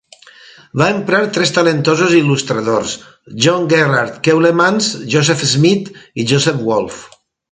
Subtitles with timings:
[0.81, 2.95] Va emprar tres talentosos il·lustradors:
[3.45, 6.99] John Gerrard Keulemans, Joseph Smit i Joseph Wolf.